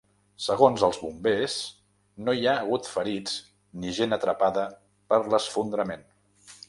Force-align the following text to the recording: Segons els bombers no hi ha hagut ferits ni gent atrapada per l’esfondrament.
Segons 0.43 0.83
els 0.87 0.95
bombers 1.01 1.57
no 2.29 2.35
hi 2.39 2.47
ha 2.47 2.55
hagut 2.61 2.89
ferits 2.93 3.35
ni 3.85 3.95
gent 3.99 4.17
atrapada 4.19 4.65
per 5.13 5.21
l’esfondrament. 5.35 6.09